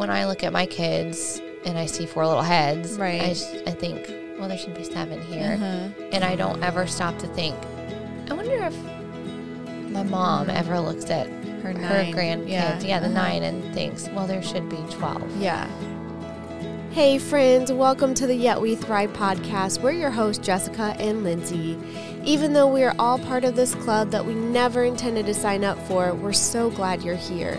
[0.00, 3.20] when I look at my kids and I see four little heads, Right.
[3.20, 3.30] I,
[3.70, 5.58] I think, well, there should be seven here.
[5.60, 5.88] Uh-huh.
[6.10, 7.54] And I don't ever stop to think,
[8.30, 8.74] I wonder if
[9.90, 11.26] my mom ever looks at
[11.62, 12.80] Her her grandkids, Yeah.
[12.80, 13.14] yeah, the Uh-huh.
[13.14, 15.36] nine, and thinks, well, there should be 12.
[15.38, 15.68] Yeah.
[16.92, 19.82] Hey, friends, welcome to the Yet We Thrive podcast.
[19.82, 21.78] We're your hosts, Jessica and Lindsay.
[22.24, 25.62] Even though we are all part of this club that we never intended to sign
[25.62, 27.58] up for, we're so glad you're here.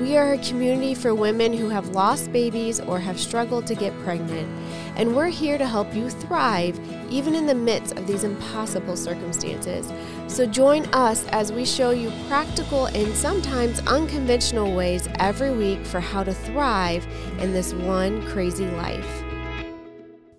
[0.00, 3.98] We are a community for women who have lost babies or have struggled to get
[4.00, 4.46] pregnant,
[4.94, 6.78] and we're here to help you thrive
[7.10, 9.90] even in the midst of these impossible circumstances.
[10.28, 16.00] So join us as we show you practical and sometimes unconventional ways every week for
[16.00, 17.06] how to thrive
[17.38, 19.22] in this one crazy life.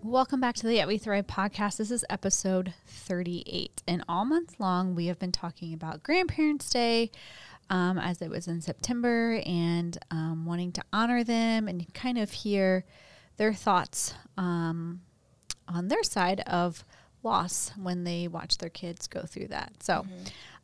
[0.03, 1.77] Welcome back to the Yet We Thrive podcast.
[1.77, 3.81] This is episode 38.
[3.87, 7.09] And all month long, we have been talking about Grandparents' Day
[7.69, 12.31] um, as it was in September and um, wanting to honor them and kind of
[12.31, 12.85] hear
[13.37, 15.01] their thoughts um,
[15.67, 16.83] on their side of
[17.23, 19.73] loss when they watch their kids go through that.
[19.83, 20.05] So,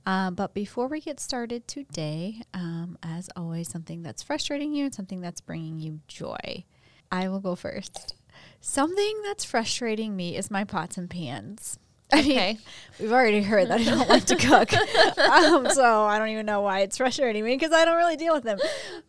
[0.05, 4.95] um, but before we get started today, um, as always, something that's frustrating you and
[4.95, 6.65] something that's bringing you joy.
[7.11, 8.15] I will go first.
[8.59, 11.77] Something that's frustrating me is my pots and pans.
[12.13, 12.57] I mean, Okay.
[12.99, 14.71] we've already heard that I don't like to cook.
[15.17, 18.33] um, so I don't even know why it's frustrating me because I don't really deal
[18.33, 18.59] with them.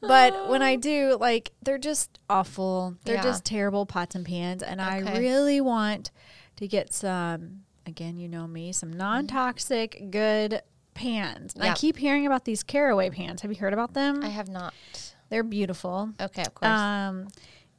[0.00, 2.96] But when I do, like, they're just awful.
[3.04, 3.22] They're Yeah.
[3.22, 4.62] just terrible pots and pans.
[4.62, 6.10] And I really want
[6.56, 10.62] to get some, again, you know me, some non toxic, good
[10.94, 11.54] pans.
[11.54, 13.42] And I keep hearing about these caraway pans.
[13.42, 14.22] Have you heard about them?
[14.22, 14.72] I have not.
[15.30, 16.10] They're beautiful.
[16.20, 16.70] Okay, of course.
[16.70, 17.28] Um,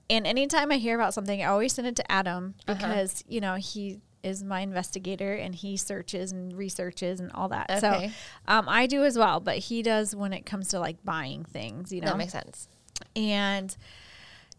[0.10, 2.76] and anytime I hear about something, I always send it to Adam Uh-huh.
[2.78, 7.70] because you know he is my investigator and he searches and researches and all that.
[7.70, 7.80] Okay.
[8.10, 8.12] So
[8.48, 11.92] um, I do as well, but he does when it comes to like buying things,
[11.92, 12.08] you know.
[12.08, 12.68] that makes sense.
[13.16, 13.76] and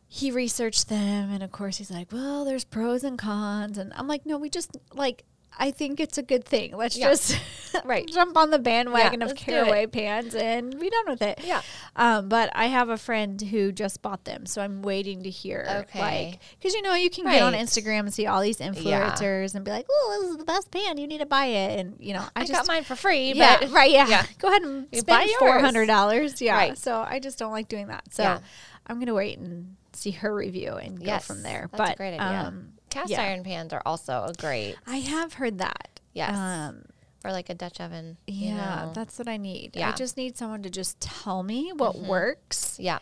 [0.08, 4.06] he researched them, and of course he's like, "Well, there's pros and cons," and I'm
[4.06, 5.24] like, "No, we just like."
[5.58, 6.76] I think it's a good thing.
[6.76, 7.08] Let's Yeah.
[7.10, 7.38] just
[7.84, 8.06] Right.
[8.06, 9.38] jump on the bandwagon of do it.
[9.38, 11.40] caraway pans and be done with it.
[11.44, 11.62] Yeah.
[11.94, 15.66] Um, but I have a friend who just bought them, so I'm waiting to hear.
[15.82, 15.98] Okay.
[16.00, 19.64] Like, because you know you can get on Instagram and see all these influencers and
[19.64, 20.98] be like, "Oh, this is the best pan.
[20.98, 23.32] You need to buy it." And you know, I, I, just got mine for free,
[23.34, 24.08] yeah, but right, yeah.
[24.08, 24.26] yeah.
[24.38, 26.40] Go ahead and You spend four hundred dollars.
[26.40, 26.54] Yeah.
[26.56, 26.78] Right.
[26.78, 28.12] So I just don't like doing that.
[28.12, 28.38] So Yeah.
[28.86, 31.68] I'm gonna wait and see her review and go from there.
[31.72, 32.48] that's a but great idea.
[32.48, 33.22] Um, cast yeah.
[33.22, 36.00] iron pans are also a great, I have heard that.
[36.12, 36.36] Yes.
[36.36, 36.82] Um,
[37.24, 38.16] or like a Dutch oven.
[38.26, 38.92] yeah, know.
[38.94, 39.72] that's what I need.
[39.74, 39.88] Yeah.
[39.90, 42.98] I just need someone to just tell me what works yeah,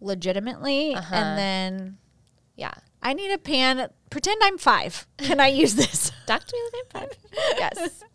[0.00, 1.14] legitimately, Uh-huh.
[1.14, 1.98] and then
[2.56, 2.74] yeah.
[3.02, 3.88] I need a pan.
[4.10, 5.06] Pretend I'm five.
[5.18, 6.10] Can I use this?
[6.26, 7.08] Talk to me the same time.
[7.58, 8.04] Yes.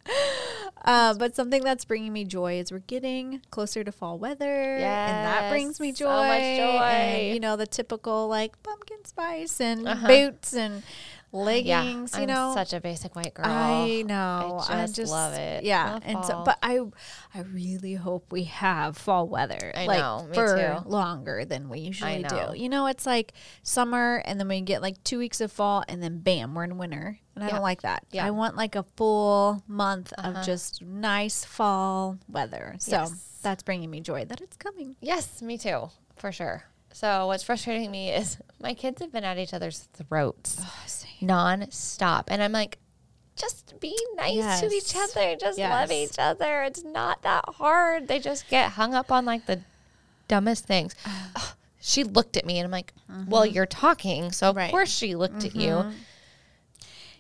[0.86, 5.26] Uh, but something that's bringing me joy is we're getting closer to fall weather, and
[5.26, 6.08] that brings me joy.
[6.08, 6.84] so much joy.
[6.84, 10.08] And, you know the typical like pumpkin spice and Uh-huh.
[10.10, 10.84] boots and
[11.34, 12.14] Yeah, leggings.
[12.16, 13.46] you I'm know, such a basic white girl.
[13.48, 14.64] I know.
[14.70, 15.64] I just love it.
[15.64, 16.80] Yeah, Love and so, but I,
[17.34, 19.72] I really hope we have fall weather.
[19.76, 20.90] I like, know, me for too.
[20.90, 22.54] longer than we usually do.
[22.56, 23.34] You know, it's like
[23.64, 26.78] summer, and then we get like two weeks of fall, and then bam, we're in
[26.78, 28.06] winter, and I don't like that.
[28.12, 28.26] Yeah.
[28.26, 30.40] I want like a full month Uh-huh.
[30.40, 32.76] of just nice fall weather.
[32.80, 33.40] So Yes.
[33.42, 34.96] that's bringing me joy that it's coming.
[35.02, 36.64] Yes, me too, for sure.
[36.96, 40.62] So what's frustrating me is my kids have been at each other's throats
[41.26, 42.30] non-stop.
[42.32, 42.78] And I'm like,
[43.36, 45.36] just be nice to each other.
[45.36, 46.64] Just love each other.
[46.64, 48.08] It's not that hard.
[48.08, 49.62] They just get hung up on like the
[50.28, 50.96] dumbest things.
[51.86, 52.94] She looked at me and I'm like,
[53.28, 54.32] well, you're talking.
[54.32, 54.58] So of Mm-hmm.
[54.58, 54.72] Right.
[54.72, 55.84] course she looked at you.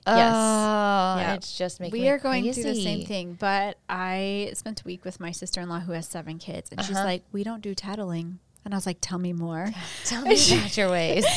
[0.07, 0.33] Yes.
[0.35, 1.33] Oh, Yeah.
[1.33, 5.03] it's just making we are going through the same thing, but I spent a week
[5.03, 7.05] with my sister in law who has seven kids, and she's Uh-huh.
[7.05, 9.69] like, "We don't do tattling," and I was like, "Tell me more."
[10.05, 11.25] Tell me about your ways.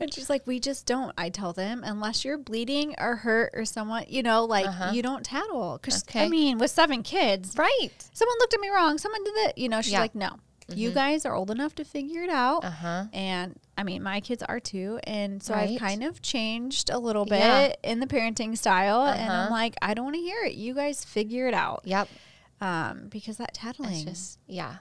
[0.00, 3.64] And she's like, "We just don't." I tell them unless you're bleeding or hurt or
[3.64, 4.92] someone, you know, like Uh-huh.
[4.94, 5.76] you don't tattle.
[5.82, 7.90] Because I mean, with seven kids, right.
[8.12, 8.96] someone looked at me wrong.
[8.98, 9.58] Someone did it.
[9.58, 10.00] You know, she's Yeah.
[10.02, 10.36] like, "No,
[10.68, 13.04] you guys are old enough to figure it out." Uh huh.
[13.12, 15.00] And I mean, my kids are too.
[15.02, 17.74] And so I've kind of changed a little bit Yeah.
[17.82, 19.02] in the parenting style.
[19.04, 19.50] And I'm Uh-huh.
[19.50, 20.54] like, I don't want to hear it.
[20.54, 21.82] You guys figure it out.
[21.86, 22.08] Yep.
[22.60, 23.92] Um, because that tattling.
[23.94, 24.76] It's just yeah,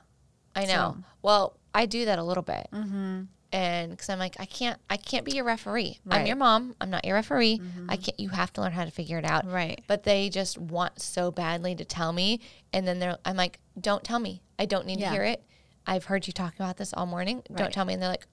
[0.55, 0.95] I know.
[0.97, 3.23] So- Well, I do that a little bit, mm-hmm.
[3.51, 5.99] and because I'm like, I can't, I can't be your referee.
[6.09, 6.75] I'm your mom.
[6.81, 7.61] I'm not your referee.
[7.87, 8.19] I can't.
[8.19, 9.45] You have to learn how to figure it out.
[9.49, 9.81] Right.
[9.87, 12.39] But they just want so badly to tell me,
[12.73, 14.41] and then they're, I'm like, don't tell me.
[14.57, 15.09] I don't need Yeah.
[15.09, 15.43] to hear it.
[15.85, 17.37] I've heard you talking about this all morning.
[17.49, 17.57] Right.
[17.57, 17.93] Don't tell me.
[17.93, 18.27] And they're like,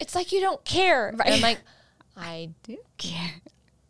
[0.00, 1.12] it's like you don't care.
[1.16, 1.26] Right.
[1.26, 1.60] And I'm like,
[2.16, 3.34] I Do care.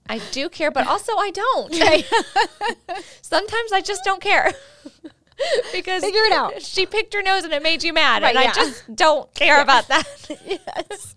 [0.09, 1.75] I do care, but also I don't.
[3.23, 4.53] Sometimes I just don't care.
[5.73, 6.63] because Figure it out.
[6.63, 8.51] She picked her nose and it made you mad, Right, and yeah.
[8.51, 10.07] I just don't care about that.
[10.47, 11.15] yes.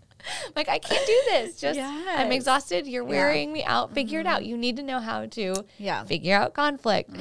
[0.56, 1.60] like I can't do this.
[1.60, 2.86] Just I'm exhausted.
[2.88, 3.94] You're wearing me out.
[3.94, 4.46] Figure it out.
[4.46, 6.04] You need to know how to Yeah.
[6.04, 7.12] figure out conflict.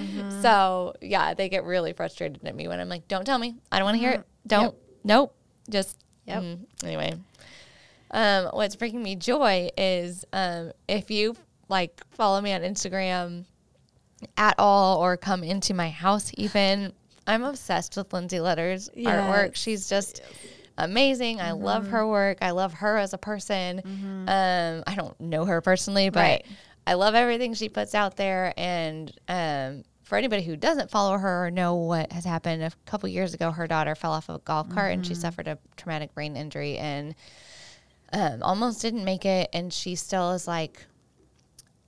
[0.43, 3.56] So yeah, they get really frustrated at me when I'm like, "Don't tell me.
[3.73, 4.25] I don't want to hear it.
[4.47, 4.75] Don't.
[5.05, 5.35] Nope.
[5.71, 6.43] Just Yep.
[6.43, 7.15] mm." anyway."
[8.11, 11.37] Um, what's bringing me joy is um, if you
[11.69, 13.45] like follow me on Instagram
[14.37, 16.93] at all or come into my house even.
[17.26, 19.55] I'm obsessed with Lindsay Letters' artwork.
[19.55, 20.23] She's just
[20.79, 21.41] amazing.
[21.41, 21.93] I love Mm-hmm.
[21.93, 22.38] her work.
[22.41, 23.82] I love her as a person.
[24.29, 26.47] Um, I don't know her personally, but Right.
[26.87, 28.55] I love everything she puts out there.
[28.56, 33.11] And um, for anybody who doesn't follow her or know what has happened, a couple
[33.11, 35.21] years ago, her daughter fell off of a golf cart and she Mm-hmm.
[35.21, 37.14] suffered a traumatic brain injury and
[38.14, 39.50] um, almost didn't make it.
[39.53, 40.87] And she still is like,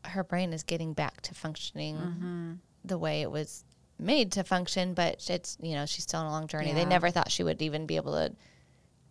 [0.04, 2.52] her brain is getting back to functioning Mm-hmm.
[2.84, 3.64] the way it was
[3.98, 6.72] made to function, but it's, you know, she's still on a long journey.
[6.72, 8.32] They never thought she would even be able to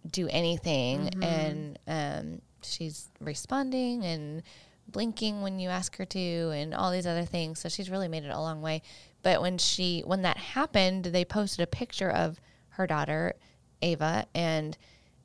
[0.10, 1.02] do anything.
[1.02, 1.24] Mm-hmm.
[1.24, 4.42] And um, she's responding and
[4.88, 6.20] blinking when you ask her to
[6.50, 7.60] and all these other things.
[7.60, 8.82] So she's really made it a long way.
[9.22, 12.40] But when she, when that happened, they posted a picture of
[12.70, 13.34] her daughter,
[13.84, 14.76] Ava, and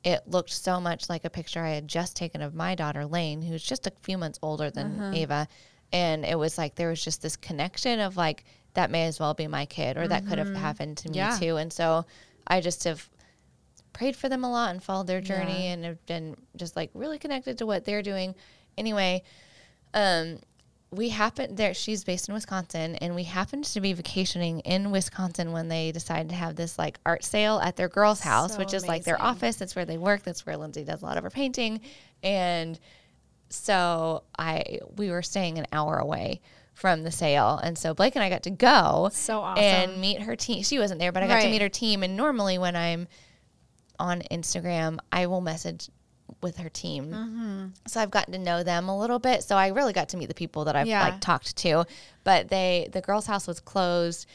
[0.05, 3.41] it looked so much like a picture I had just taken of my daughter, Lane,
[3.41, 5.47] who's just a few months older than Ava.
[5.91, 9.33] And it was like there was just this connection of like, that may as well
[9.33, 11.37] be my kid, or that could have happened to me Yeah.
[11.39, 11.57] too.
[11.57, 12.05] And so
[12.45, 13.09] I just have
[13.93, 15.73] prayed for them a lot and followed their journey Yeah.
[15.73, 18.35] and have been just like really connected to what they're doing.
[18.77, 19.23] Anyway,
[19.93, 20.39] um,
[20.91, 21.73] we happened there.
[21.73, 26.29] She's based in Wisconsin, and we happened to be vacationing in Wisconsin when they decided
[26.29, 29.21] to have this like art sale at their girls' house, So which is like their
[29.21, 29.57] office.
[29.57, 30.23] That's where they work.
[30.23, 31.81] That's where Lindsay does a lot of her painting,
[32.23, 32.79] and
[33.49, 36.41] so I we were staying an hour away
[36.73, 39.63] from the sale, and so Blake and I got to go So awesome.
[39.63, 40.61] and meet her team.
[40.63, 42.03] She wasn't there, but I got to meet her team.
[42.03, 43.07] And normally when I'm
[43.97, 45.89] on Instagram, I will message
[46.41, 47.11] with her team.
[47.11, 47.65] Mm-hmm.
[47.87, 49.43] So I've gotten to know them a little bit.
[49.43, 51.03] So I really got to meet the people that I've Yeah.
[51.03, 51.85] like talked to.
[52.23, 54.27] But they the girls' house was closed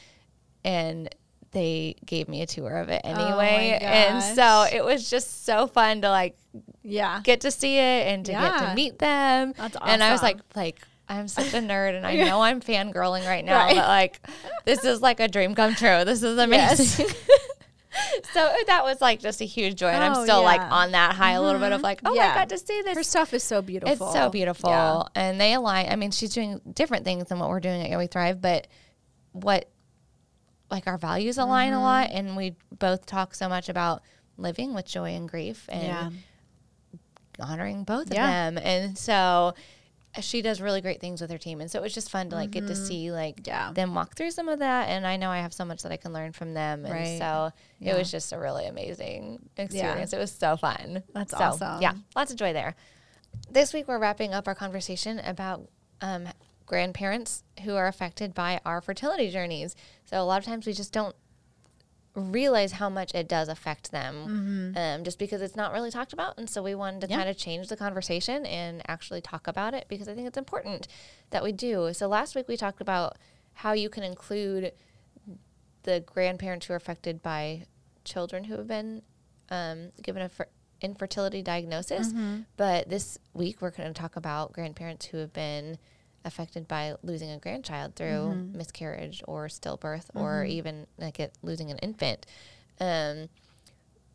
[0.63, 1.13] and
[1.51, 3.77] they gave me a tour of it anyway.
[3.81, 6.37] and so it was just so fun to like
[6.81, 7.19] yeah.
[7.23, 9.53] get to see it and to get to meet them.
[9.57, 10.79] That's And I was like, like
[11.09, 13.75] I'm such a nerd, and I know I'm fangirling right now, Right.
[13.75, 14.21] but like,
[14.63, 16.05] this is like a dream come true.
[16.05, 17.07] This is amazing.
[18.33, 21.13] so that was like just a huge joy, and Oh, I'm still like on that
[21.15, 22.31] high a little bit of like, oh, Yeah.
[22.31, 22.95] I got to see this.
[22.95, 23.91] Her stuff is so beautiful.
[24.07, 25.03] it's so beautiful, Yeah.
[25.15, 25.87] and they align.
[25.89, 28.67] I mean, she's doing different things than what we're doing at Yet We Thrive, but
[29.33, 29.69] what
[30.69, 31.79] like our values align Mm-hmm.
[31.79, 34.01] a lot, and we both talk so much about
[34.37, 36.09] living with joy and grief, and Yeah.
[37.39, 38.47] honoring both Yeah.
[38.47, 38.63] of them.
[38.63, 39.53] And so
[40.19, 41.61] she does really great things with her team.
[41.61, 43.47] And so it was just fun to like get to see like Mm-hmm.
[43.47, 43.71] Yeah.
[43.71, 44.89] them walk through some of that.
[44.89, 46.83] And I know I have so much that I can learn from them.
[46.85, 47.17] And Right.
[47.17, 47.93] so Yeah.
[47.95, 50.11] it was just a really amazing experience.
[50.11, 51.03] It was so fun.
[51.13, 51.81] That's So, awesome.
[51.81, 52.75] Yeah, lots of joy there.
[53.49, 55.69] This week we're wrapping up our conversation about
[56.01, 56.27] um,
[56.65, 59.75] grandparents who are affected by our fertility journeys.
[60.05, 61.15] So a lot of times we just don't
[62.13, 66.37] realize how much it does affect them um, just because it's not really talked about.
[66.37, 67.11] And so we wanted to Mm-hmm.
[67.13, 67.17] Yeah.
[67.19, 70.87] kind of change the conversation and actually talk about it because I think it's important
[71.29, 71.93] that we do.
[71.93, 73.17] So last week we talked about
[73.53, 74.73] how you can include
[75.83, 77.65] the grandparents who are affected by
[78.03, 79.01] children who have been
[79.49, 80.47] um, given a fer-
[80.81, 82.09] infertility diagnosis.
[82.09, 82.41] Mm-hmm.
[82.57, 85.77] But this week we're going to talk about grandparents who have been
[86.25, 88.57] affected by losing a grandchild through Mm-hmm.
[88.57, 92.25] miscarriage or stillbirth or even like it, losing an infant.
[92.79, 93.29] Um,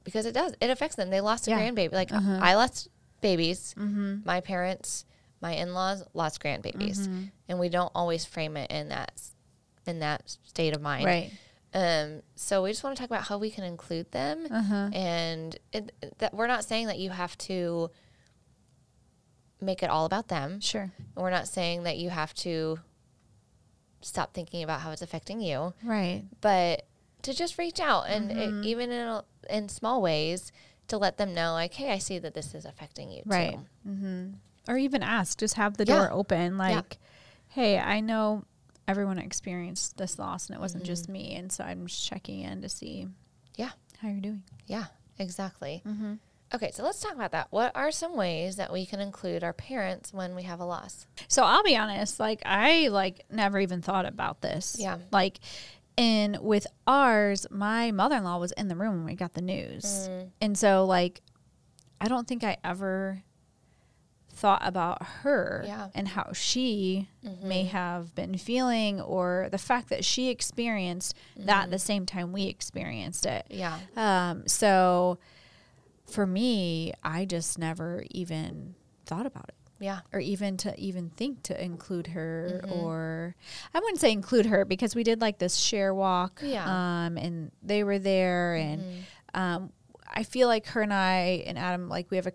[0.05, 1.11] because it does, it affects them.
[1.11, 1.57] They lost a Yeah.
[1.59, 1.67] Uh-huh.
[1.73, 1.93] grandbaby.
[1.93, 2.89] Like I lost
[3.21, 5.05] babies, my parents,
[5.41, 7.23] my in-laws lost grandbabies, Mm-hmm.
[7.49, 9.21] and we don't always frame it in that
[9.87, 11.05] in that state of mind.
[11.05, 11.31] Right.
[11.75, 14.91] Um, so we just want to talk about how we can include them, Uh-huh.
[14.93, 17.91] and it, that we're not saying that you have to
[19.61, 20.61] make it all about them.
[20.61, 20.93] Sure.
[21.15, 22.79] We're not saying that you have to
[24.01, 26.25] stop thinking about how it's affecting you, Right.
[26.41, 26.87] but
[27.23, 28.65] to just reach out and Mm-hmm.
[28.65, 30.53] even in a, in small ways
[30.89, 33.53] to let them know, like, hey, I see that this is affecting you Right.
[33.55, 33.91] too.
[33.91, 34.27] Mm-hmm.
[34.69, 35.97] Or even ask, just have the Yeah.
[35.97, 36.57] door open.
[36.59, 36.99] Like,
[37.49, 38.45] hey, I know
[38.87, 41.35] everyone experienced this loss and it wasn't just me.
[41.35, 43.13] And so I'm just checking in to see Mm-hmm.
[43.57, 43.71] Yeah.
[43.99, 44.43] how you're doing.
[44.67, 44.85] Yeah,
[45.19, 45.83] exactly.
[46.57, 46.65] Mm-hmm.
[46.65, 47.49] Okay, so let's talk about that.
[47.51, 51.07] What are some ways that we can include our parents when we have a loss?
[51.29, 54.77] So I'll be honest, like I like never even thought about this.
[54.79, 54.99] Yeah.
[55.13, 55.39] Like
[55.99, 59.41] and with ours, my mother in law was in the room when we got the
[59.43, 60.09] news.
[60.11, 60.31] Mm.
[60.41, 61.21] And so like
[62.01, 63.23] I don't think I ever
[64.31, 65.89] thought about her Yeah.
[65.95, 67.09] and how she
[67.43, 72.33] may have been feeling or the fact that she experienced that at the same time
[72.33, 73.47] we experienced it.
[73.49, 73.79] Yeah.
[73.97, 75.19] Um, so
[76.07, 78.75] for me, I just never even
[79.07, 80.01] thought about it Yeah.
[80.13, 82.73] or even to even think to include her Mm-hmm.
[82.73, 83.35] or
[83.75, 86.63] I wouldn't say include her because we did like this share walk Yeah.
[86.65, 86.71] Mm-hmm.
[86.71, 89.73] um and they were there and um
[90.09, 92.33] I feel like her and I and Adam like we have a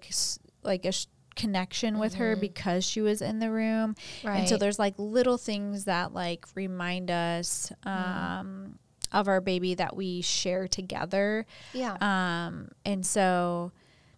[0.64, 4.78] like a sh- connection with her because she was in the room and so there's
[4.78, 8.78] like little things that like remind us um
[9.12, 11.46] of our baby that we share together.
[11.74, 11.98] Yeah.
[12.02, 13.72] um and so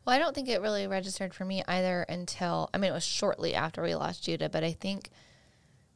[0.06, 3.04] Well, I don't think it really registered for me either until I mean it was
[3.06, 5.10] shortly after we lost Judah, but I think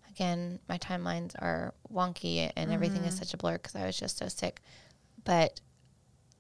[0.10, 4.18] again my timelines are wonky and everything is such a blur because I was just
[4.18, 4.62] so sick.
[5.24, 5.62] But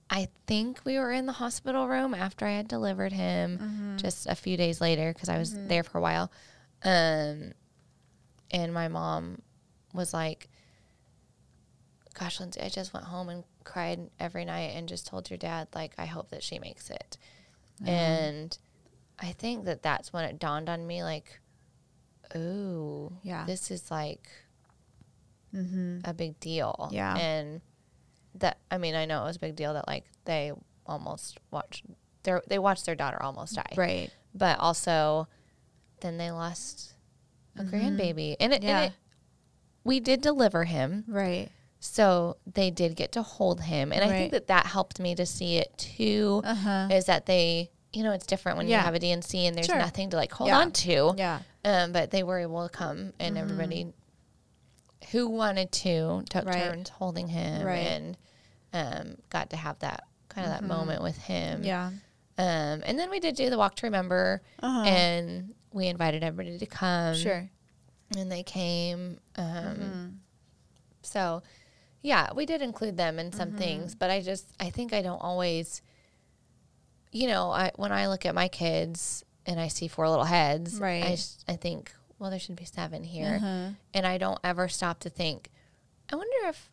[0.09, 4.35] I think we were in the hospital room after I had delivered him, just a
[4.35, 6.31] few days later because I was there for a while,
[6.85, 7.51] um,
[8.49, 9.41] and my mom
[9.93, 10.47] was like,
[12.17, 15.67] "Gosh, Lindsay, I just went home and cried every night and just told your dad
[15.75, 17.17] like I hope that she makes it."
[17.86, 18.57] And
[19.19, 21.39] I think that that's when it dawned on me like,
[22.36, 23.45] oh, Yeah.
[23.45, 24.27] this is like
[25.53, 26.01] mhm.
[26.07, 26.89] a big deal.
[26.91, 27.15] Yeah.
[27.15, 27.62] And
[28.36, 30.51] that, I mean, I know it was a big deal that like they
[30.86, 31.86] almost watched
[32.24, 33.74] their, they watched their daughter almost die.
[33.75, 35.27] right But also
[36.01, 36.93] then they lost
[37.57, 38.36] a grandbaby.
[38.39, 38.67] And it, Mm-hmm.
[38.69, 38.81] Yeah.
[38.83, 38.97] and it,
[39.83, 41.05] we did deliver him.
[41.07, 43.91] right So they did get to hold him.
[43.91, 47.69] And I think that that helped me to see it too uh-huh is that they,
[47.93, 48.79] you know, it's different when Yeah.
[48.79, 49.77] you have a D&C and there's Sure.
[49.77, 50.57] nothing to like hold Yeah.
[50.60, 51.13] on to.
[51.17, 53.93] yeah Um, but they were able to come and everybody
[55.12, 56.55] who wanted to took Right.
[56.55, 57.77] turns holding him Right.
[57.88, 58.17] and
[58.74, 61.63] um, got to have that kind of that moment with him.
[61.63, 61.91] yeah
[62.39, 66.57] Um, and then we did do the walk to remember uh-huh and we invited everybody
[66.57, 67.13] to come.
[67.15, 67.50] sure
[68.17, 69.19] And they came.
[69.36, 70.07] Um, Mm-hmm.
[71.03, 71.41] So,
[72.01, 73.38] yeah, we did include them in Mm-hmm.
[73.38, 75.82] some things, but I just, I think I don't always,
[77.12, 80.80] you know, I when I look at my kids and I see four little heads,
[80.80, 81.04] Right.
[81.04, 83.36] I, just, I think, well, there should be seven here.
[83.42, 83.70] Uh-huh.
[83.94, 85.50] And I don't ever stop to think,
[86.12, 86.70] I wonder if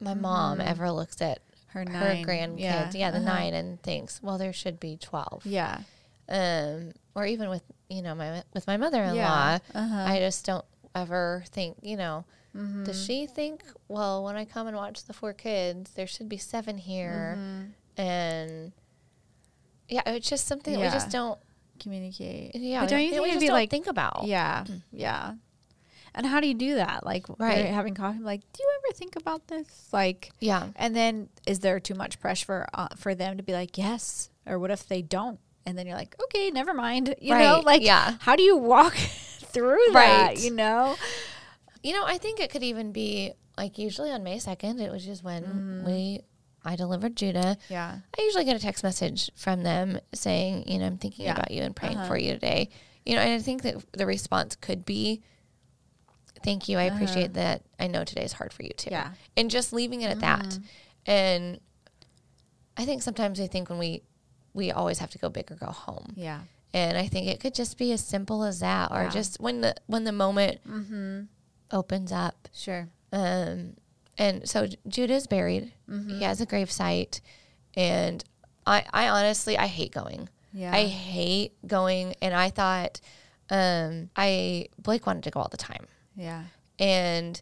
[0.00, 2.30] my mom ever looks at her her Mm-hmm.
[2.30, 3.26] grandkids, yeah, yeah, the uh-huh.
[3.26, 5.80] nine, and thinks, well, there should be 12 yeah
[6.28, 9.58] um, or even with you know my with my mother in law, Yeah.
[9.74, 10.04] Uh-huh.
[10.08, 10.64] I just don't
[10.94, 12.24] ever think you know.
[12.56, 12.84] Mm-hmm.
[12.84, 16.38] Does she think well when I come and watch the four kids, there should be
[16.38, 18.00] seven here, Mm-hmm.
[18.00, 18.72] and
[19.88, 21.38] yeah, it's just something that we just don't.
[21.78, 24.24] communicate Yeah, but don't you we think just be don't like think about?
[24.24, 25.34] yeah yeah
[26.14, 27.66] and how do you do that like Right.
[27.66, 31.78] having coffee like do you ever think about this like yeah, and then is there
[31.78, 35.02] too much pressure for uh, for them to be like yes or what if they
[35.02, 38.14] don't and then you're like okay never mind you know like yeah.
[38.20, 38.94] how do you walk
[39.52, 40.96] through that you know
[41.86, 44.80] you know, I think it could even be like usually on May second.
[44.80, 46.20] It was just when we
[46.64, 47.56] I delivered Judah.
[47.68, 51.32] yeah I usually get a text message from them saying, you know, I'm thinking Yeah.
[51.32, 52.08] about you and praying Uh-huh.
[52.08, 52.70] for you today.
[53.04, 55.22] You know, and I think that the response could be,
[56.44, 56.76] thank you.
[56.78, 57.62] I appreciate that.
[57.78, 58.90] I know today's hard for you too.
[58.90, 59.10] Uh-huh.
[59.10, 59.12] Yeah.
[59.36, 60.58] And just leaving it at that.
[61.06, 61.60] And
[62.76, 64.02] I think sometimes we think when we,
[64.54, 66.14] we always have to go big or go home.
[66.16, 66.40] yeah
[66.74, 69.10] And I think it could just be as simple as that, or Yeah.
[69.10, 70.60] just when the, when the moment
[71.70, 73.74] opens up, sure um,
[74.18, 75.72] and so J- Judah's buried.
[75.90, 76.18] Mm-hmm.
[76.18, 77.20] He has a grave site,
[77.74, 78.24] and
[78.66, 80.28] I, I honestly, I hate going.
[80.52, 80.72] Yeah.
[80.72, 83.00] I hate going, and I thought,
[83.50, 86.44] um, I Blake wanted to go all the time, yeah
[86.78, 87.40] and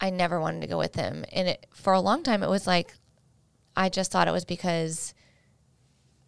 [0.00, 1.24] I never wanted to go with him.
[1.32, 2.94] And it, for a long time, it was like,
[3.76, 5.14] I just thought it was because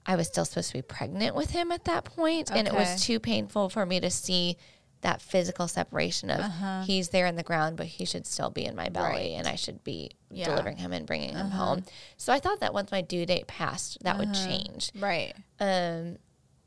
[0.06, 3.02] I was still supposed to be pregnant with him at that point, and it was
[3.02, 4.56] too painful for me to see
[5.02, 8.76] that physical separation of he's there in the ground, but he should still be in
[8.76, 9.16] my belly, Uh-huh.
[9.18, 9.30] Right.
[9.38, 10.44] and I should be Yeah.
[10.44, 10.50] Uh-huh.
[10.56, 11.84] delivering him and bringing him home.
[12.18, 14.90] So I thought that once my due date passed, that would change.
[14.94, 16.18] right Um,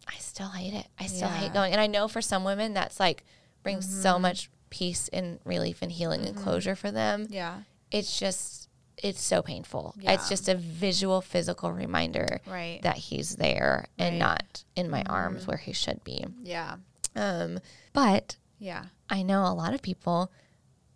[0.07, 0.87] I still hate it.
[0.99, 1.37] I still Yeah.
[1.37, 3.23] hate going, and I know for some women that's like
[3.61, 4.01] brings Mm-hmm.
[4.01, 7.27] so much peace and relief and healing and closure for them.
[7.29, 7.61] yeah
[7.91, 9.95] It's just it's so painful.
[9.99, 10.13] Yeah.
[10.13, 12.79] It's just a visual, physical reminder Right.
[12.83, 14.19] that he's there and Right.
[14.19, 16.25] not in my arms where he should be.
[16.43, 16.77] yeah
[17.15, 17.59] Um,
[17.93, 20.31] but yeah I know a lot of people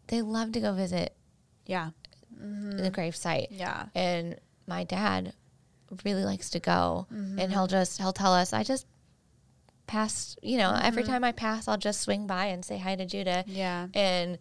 [0.07, 1.15] they love to go visit
[1.65, 1.89] yeah
[2.39, 3.47] the grave site.
[3.51, 5.33] yeah And my dad
[6.05, 7.39] really likes to go Mm-hmm.
[7.39, 8.85] and he'll just he'll tell us I just
[9.87, 11.11] passed, you know, every Mm-hmm.
[11.11, 13.43] time I pass I'll just swing by and say hi to Judah.
[13.47, 14.37] yeah And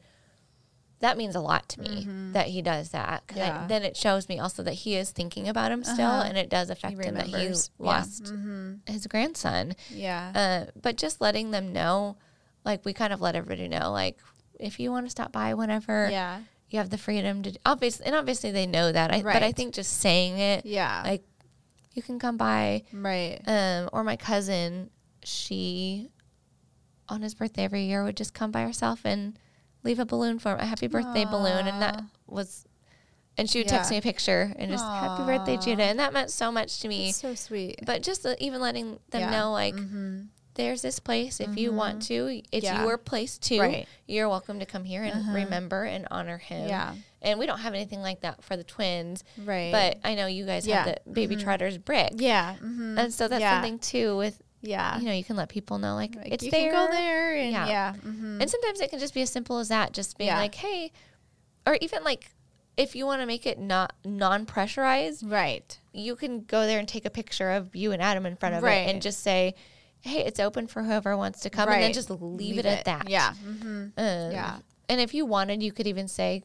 [1.00, 3.26] that means a lot to me that he does that.
[3.26, 3.68] 'Cause I- Mm-hmm.
[3.68, 6.28] Then it shows me also that he is thinking about him still, Uh-huh.
[6.28, 7.70] and it does affect him that he remembers.
[7.78, 7.86] Yeah.
[7.86, 8.74] lost Mm-hmm.
[8.92, 9.74] his grandson.
[9.90, 10.32] Yeah.
[10.66, 12.16] Uh, but just letting them know,
[12.64, 14.18] like we kind of let everybody know, like
[14.58, 16.40] if you want to stop by whenever, yeah.
[16.70, 17.52] you have the freedom to.
[17.66, 19.12] Obviously, and obviously they know that.
[19.12, 21.02] I, But I think just saying it, Yeah.
[21.04, 21.24] like
[21.92, 22.84] you can come by.
[22.92, 23.38] right.
[23.46, 24.90] Um, or my cousin,
[25.22, 26.10] she
[27.08, 29.38] on his birthday every year would just come by herself and
[29.86, 32.66] leave a balloon for him, a happy birthday balloon, and that was.
[33.38, 35.56] And she would text me a picture and just happy birthday.
[35.58, 37.10] Judah, and that meant so much to me.
[37.10, 37.80] It's so sweet.
[37.84, 39.30] But just uh, even letting them Yeah.
[39.30, 40.22] know, like, mm-hmm.
[40.54, 41.38] there's this place.
[41.38, 42.82] If you want to, it's Yeah.
[42.82, 43.60] your place too.
[43.60, 43.86] Right.
[44.06, 45.32] You're welcome to come here and Uh-huh.
[45.32, 46.66] remember and honor him.
[46.70, 46.94] Yeah.
[47.20, 49.70] And we don't have anything like that for the twins, Right.
[49.70, 50.84] but I know you guys Yeah.
[50.84, 51.42] have the baby Mhm.
[51.42, 52.12] trotters brick.
[52.16, 52.54] yeah.
[52.54, 52.98] Mm-hmm.
[52.98, 53.56] And so that's Yeah.
[53.56, 54.98] something too with yeah.
[54.98, 56.70] you know, you can let people know like, Like, it's you there.
[56.72, 57.66] can go there and Yeah.
[57.68, 57.94] yeah.
[58.04, 58.40] mhm.
[58.40, 60.38] And sometimes it can just be as simple as that, just being Yeah.
[60.38, 60.92] like, hey,
[61.66, 62.30] or even like
[62.76, 65.78] if you want to make it not non pressurized, right.
[65.92, 68.64] you can go there and take a picture of you and Adam in front of
[68.64, 69.54] it and just say,
[70.02, 73.08] Hey, it's open for whoever wants to come and then just leave, it, at that.
[73.08, 73.32] Yeah.
[73.44, 73.66] Mm-hmm.
[73.96, 74.58] Um, Yeah.
[74.88, 76.44] And if you wanted, you could even say,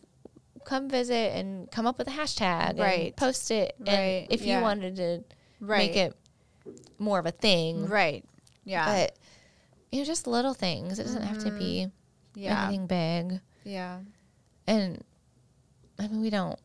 [0.66, 3.08] come visit and come up with a hashtag Right.
[3.08, 3.76] and post it.
[3.80, 3.88] Right.
[3.90, 4.58] And if Yeah.
[4.58, 5.24] you wanted to
[5.60, 5.78] Right.
[5.90, 6.16] make it
[7.02, 8.24] more of a thing, right.
[8.64, 8.86] Yeah.
[8.86, 9.18] but
[9.92, 11.00] you know, just little things.
[11.00, 12.40] It doesn't have to be Mm-hmm.
[12.40, 12.64] yeah.
[12.68, 13.42] anything big.
[13.66, 14.00] Yeah.
[14.68, 15.04] And
[16.00, 16.58] I mean, we don't.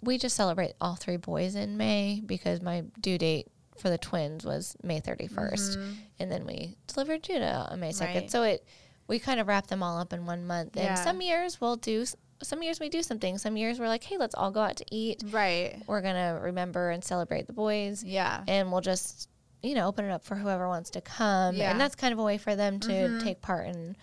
[0.00, 4.44] We just celebrate all three boys in May because my due date for the twins
[4.46, 5.94] was May 31st.
[6.20, 8.00] And then we delivered Judah on May 2nd.
[8.06, 8.14] Mm-hmm.
[8.18, 8.30] Right.
[8.30, 8.64] So it,
[9.08, 10.76] we kind of wrap them all up in one month.
[10.76, 10.90] Yeah.
[10.90, 12.04] And some years we'll do,
[12.42, 13.38] some years we do something.
[13.38, 15.22] Some years we're like, hey, let's all go out to eat.
[15.30, 15.82] Right.
[15.86, 18.04] We're going to remember and celebrate the boys.
[18.04, 18.42] Yeah.
[18.46, 19.28] And we'll just,
[19.62, 21.56] you know, open it up for whoever wants to come.
[21.56, 21.70] Yeah.
[21.70, 23.22] And that's kind of a way for them to Mhm.
[23.22, 23.96] take part and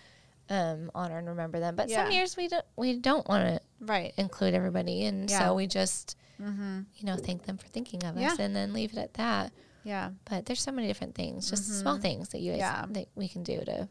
[0.48, 1.74] um, honor and remember them.
[1.74, 4.12] But some years we don't, we don't want to Right.
[4.16, 5.04] include everybody.
[5.06, 5.40] And Yeah.
[5.40, 6.80] so we just, Mm-hmm.
[6.96, 8.32] you know, thank them for thinking of Yeah.
[8.32, 9.52] us and then leave it at that.
[9.82, 10.10] Yeah.
[10.28, 12.94] But there's so many different things, just small things that you guys, Mm-hmm.
[12.94, 13.00] Yeah.
[13.00, 13.88] that we can do to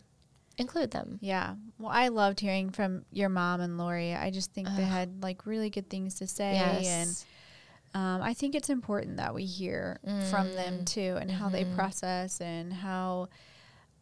[0.58, 1.18] include them.
[1.22, 1.56] Yeah.
[1.80, 4.14] Well, I loved hearing from your mom and Lori.
[4.14, 6.54] I just think they had like really good things to say.
[6.54, 7.26] Yes.
[7.94, 10.86] And um, I think it's important that we hear from them Mm.
[10.86, 11.76] too and how they Mhm.
[11.76, 13.30] process and how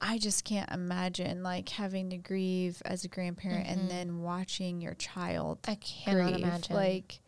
[0.01, 3.71] I just can't imagine like having to grieve as a grandparent Mhm.
[3.71, 6.43] and then watching your child I cannot grieve.
[6.43, 6.75] imagine.
[6.75, 7.19] Like,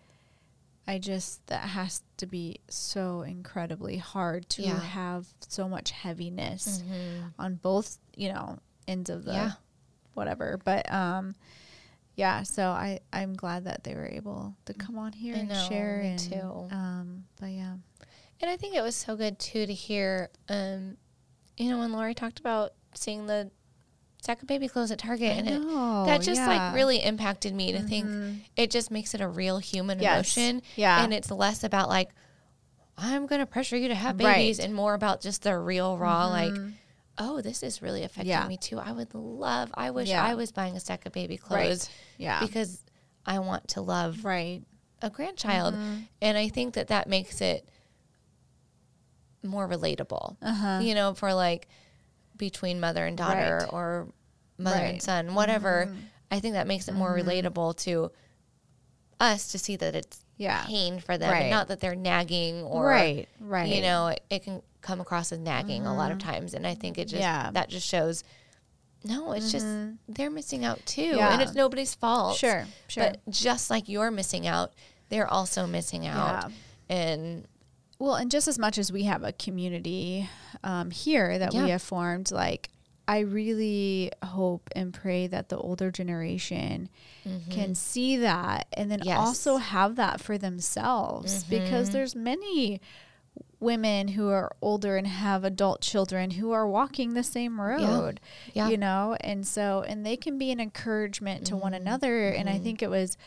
[0.88, 4.79] I just, that has to be so incredibly hard to Yeah.
[4.79, 7.33] have so much heaviness Mhm.
[7.39, 9.52] on both, you know, ends of the Yeah.
[10.13, 10.60] whatever.
[10.63, 11.36] But um
[12.15, 15.50] yeah, so I I'm glad that they were able to come on here I and
[15.50, 16.67] know, share and too.
[16.71, 17.76] um but yeah.
[18.41, 20.98] And I think it was so good too to hear, um,
[21.58, 23.50] you know, when Lori talked about seeing the
[24.21, 25.62] sack of baby clothes at Target, and it,
[26.06, 26.48] that just yeah.
[26.48, 28.41] like really impacted me to think Mhm.
[28.58, 30.36] it just makes it a real human Yes.
[30.38, 31.04] emotion, Yeah.
[31.04, 32.10] and it's less about like
[32.98, 34.38] I'm gonna pressure you to have Right.
[34.38, 36.56] babies, and more about just the real raw like.
[37.17, 38.47] Oh, this is really affecting Yeah.
[38.47, 38.78] me too.
[38.80, 39.71] I would love.
[39.73, 40.23] I wish Yeah.
[40.23, 41.89] I was buying a stack of baby clothes right.
[42.17, 42.39] Yeah.
[42.41, 42.84] because
[43.25, 44.62] I want to love right.
[45.01, 46.08] a grandchild, Mhm.
[46.21, 47.67] and I think that that makes it
[49.43, 50.38] more relatable.
[50.41, 50.80] Uh-huh.
[50.82, 51.67] You know, for like
[52.38, 53.69] between mother and daughter Right.
[53.73, 54.08] or
[54.58, 55.88] mother and son, whatever.
[55.89, 55.97] Mhm.
[56.32, 57.23] I think that makes it more Mhm.
[57.23, 58.12] relatable to
[59.19, 60.65] us to see that it's Yeah.
[60.65, 61.49] pain for them, Right.
[61.49, 63.30] not that they're nagging or right.
[63.39, 63.73] Right.
[63.73, 66.76] you know, it, it can come across as nagging a lot of times, and I
[66.76, 67.50] think it just Yeah.
[67.54, 68.24] that just shows.
[69.04, 69.98] No, it's just Mhm.
[70.08, 71.34] they're missing out too, Yeah.
[71.34, 72.38] and it's nobody's fault.
[72.38, 72.65] Sure.
[72.88, 73.04] Sure.
[73.04, 74.74] But just like you're missing out,
[75.10, 76.52] they're also missing out,
[76.89, 77.48] and
[77.98, 80.30] Well, and just as much as we have a community
[80.63, 82.69] um, here that we have formed, like
[83.08, 86.89] I really hope and pray that the older generation
[87.52, 89.08] can see that and then Mm-hmm.
[89.10, 89.17] Yes.
[89.19, 91.91] also have that for themselves because Mhm.
[91.93, 92.82] there's many
[93.59, 98.19] women who are older and have adult children who are walking the same road
[98.53, 101.77] yeah, you know and so and they can be an encouragement to one Mhm.
[101.77, 102.63] another and i Mhm.
[102.63, 103.17] think it was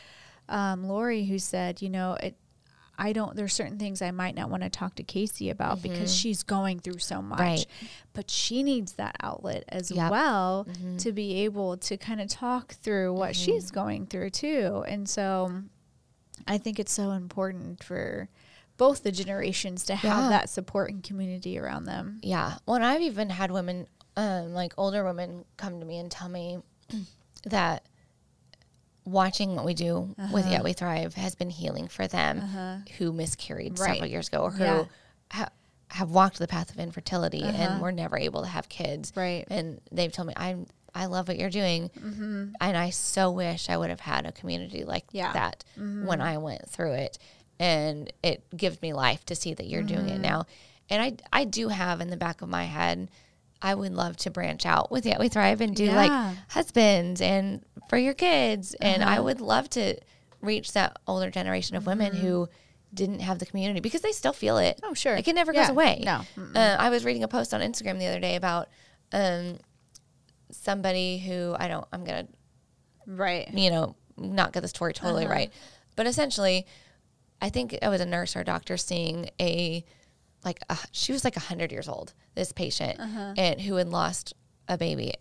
[0.49, 2.37] um, lori who said you know it
[2.99, 6.11] i don't there's certain things i might not want to talk to casey about because
[6.13, 6.21] Mhm.
[6.21, 7.67] she's going through so much Right.
[8.13, 10.11] but she needs that outlet as Yep.
[10.11, 10.99] well Mhm.
[10.99, 13.45] to be able to kind of talk through what Mm-hmm.
[13.45, 15.63] she's going through too and so
[16.47, 18.29] i think it's so important for
[18.79, 20.29] both the generations to have Yeah.
[20.31, 22.57] that support and community around them Yeah.
[22.65, 23.87] Well, and I've even had women,
[24.17, 26.59] um, like older women, come to me and tell me
[27.45, 27.83] that
[29.05, 30.51] watching what we do with Uh-huh.
[30.53, 32.77] Yet We Thrive has been healing for them uh-huh.
[32.99, 33.93] who miscarried Right.
[33.95, 34.85] several years ago or who Yeah.
[35.33, 35.49] ha-
[35.91, 37.57] have walked the path of infertility Uh-huh.
[37.57, 39.13] and were never able to have kids.
[39.17, 41.91] right And they've told me, I'm I love what you're doing.
[42.61, 45.33] And I so wish I would have had a community like Yeah.
[45.35, 47.19] that when I went through it.
[47.61, 50.47] And it gives me life to see that you're doing it now.
[50.91, 53.11] And I, I do have in the back of my head,
[53.61, 55.97] I would love to branch out with Yet We Thrive and do Yeah.
[55.97, 58.75] like husbands and for your kids.
[58.81, 59.97] And I would love to
[60.41, 62.49] reach that older generation of women who
[62.95, 64.79] didn't have the community because they still feel it.
[64.85, 65.17] Oh, sure.
[65.17, 65.63] Like it never Yeah.
[65.63, 66.03] goes away.
[66.05, 66.23] No.
[66.55, 68.69] Uh, I was reading a post on Instagram the other day about
[69.13, 69.59] um,
[70.51, 72.33] somebody who I don't, I'm going to
[73.07, 73.53] Right.
[73.53, 75.33] you know, not get the story totally Uh-huh.
[75.35, 75.53] right.
[75.97, 76.67] But essentially,
[77.41, 79.85] I think it was a nurse or a doctor seeing a,
[80.45, 83.35] like, a, she was like 100 years old, this patient, Uh-huh.
[83.37, 84.35] and who had lost
[84.69, 85.15] a baby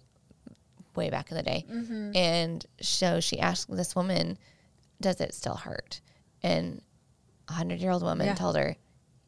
[0.96, 1.66] way back in the day.
[1.72, 2.12] Mm-hmm.
[2.16, 4.38] And so she asked this woman,
[5.00, 6.02] Does it still hurt?
[6.42, 6.82] And
[7.48, 8.34] a 100 year old woman Yeah.
[8.36, 8.76] told her,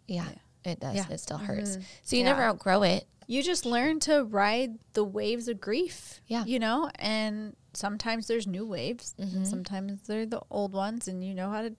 [0.08, 0.26] Yeah,
[0.66, 0.96] it does.
[0.96, 1.04] Yeah.
[1.04, 1.14] Mm-hmm.
[1.14, 1.78] It still hurts.
[2.04, 2.30] So you Yeah.
[2.30, 3.06] never outgrow it.
[3.28, 6.20] you just learn to ride the waves of grief.
[6.26, 6.44] Yeah.
[6.46, 11.36] You know, and sometimes there's new waves, and sometimes they're the old ones, and you
[11.36, 11.76] know how to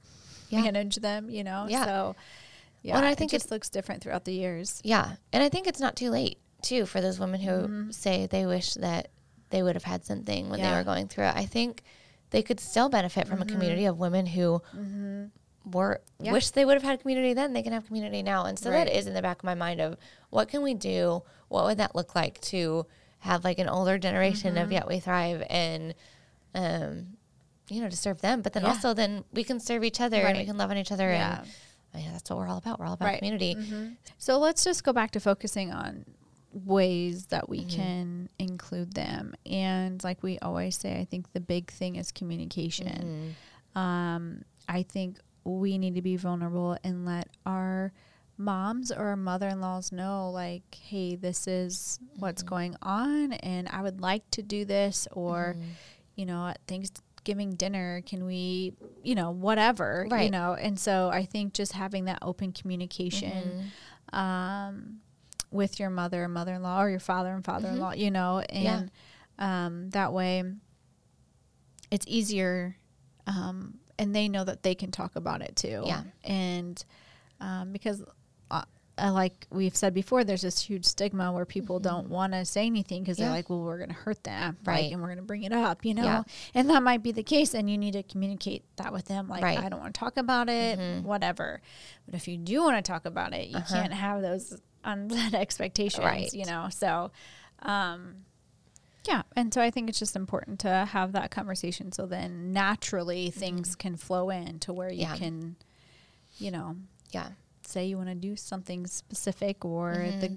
[0.50, 0.62] Yeah.
[0.62, 1.66] manage them, you know?
[1.68, 1.84] Yeah.
[1.84, 2.16] So,
[2.82, 4.80] yeah, and I think it just looks different throughout the years.
[4.84, 5.12] Yeah.
[5.32, 8.74] And I think it's not too late, too, for those women who say they wish
[8.74, 9.08] that
[9.50, 11.34] they would have had something when they were going through it.
[11.36, 11.82] I think
[12.30, 14.62] they could still benefit from a community of women who
[15.70, 16.32] were Yeah.
[16.32, 17.52] wish they would have had community then.
[17.52, 18.46] They can have community now.
[18.46, 18.86] And so Right.
[18.86, 19.96] that is in the back of my mind of
[20.30, 21.22] what can we do?
[21.48, 22.86] What would that look like to
[23.18, 24.62] have like an older generation Mm-hmm.
[24.64, 25.94] of Yet We Thrive and,
[26.54, 27.16] um,
[27.70, 28.70] you know, to serve them, but then Yeah.
[28.70, 31.10] also then we can serve each other and we can love on each other.
[31.10, 31.40] Yeah.
[31.40, 31.48] And
[31.94, 32.78] I mean, that's what we're all about.
[32.80, 33.22] We're all about Right.
[33.22, 33.38] Mm-hmm.
[33.38, 33.96] community.
[34.18, 36.04] So let's just go back to focusing on
[36.52, 37.76] ways that we Mm-hmm.
[37.76, 39.34] can include them.
[39.46, 43.34] And like we always say, I think the big thing is communication.
[43.74, 43.78] Mm-hmm.
[43.78, 47.92] Um, I think we need to be vulnerable and let our
[48.36, 52.48] moms or our mother-in-laws know like hey this is what's Mm-hmm.
[52.48, 55.68] going on and i would like to do this or Mm-hmm.
[56.16, 56.58] you know at
[57.24, 62.06] thanksgiving dinner can we you know whatever you know and so i think just having
[62.06, 63.62] that open communication
[64.12, 64.18] Mm-hmm.
[64.18, 65.00] um,
[65.52, 68.62] with your mother and mother-in-law or your father and father-in-law you know Mm-hmm.
[68.64, 68.78] Yeah.
[68.78, 68.90] and
[69.38, 70.44] um, that way
[71.90, 72.76] it's easier
[73.26, 76.02] um, and they know that they can talk about it too Yeah.
[76.24, 76.82] and
[77.40, 78.02] um, because
[79.00, 82.66] uh, like we've said before there's this huge stigma where people don't want to say
[82.66, 83.22] anything because Mm-hmm.
[83.22, 83.28] Yeah.
[83.28, 84.84] they're like well we're going to hurt them Right.
[84.84, 86.22] like, and we're going to bring it up you know Yeah.
[86.54, 89.42] and that might be the case and you need to communicate that with them like
[89.42, 89.58] Right.
[89.58, 91.60] i don't want to talk about it whatever
[92.06, 96.04] but if you do want to talk about it you can't have those unset expectations
[96.04, 96.32] Right.
[96.32, 97.10] you know so
[97.62, 98.16] um
[99.06, 103.30] yeah and so i think it's just important to have that conversation so then naturally
[103.30, 105.16] things can flow in to where you Yeah.
[105.16, 105.56] can
[106.38, 106.76] you know
[107.10, 107.28] Yeah.
[107.70, 110.36] Say you want to do something specific or the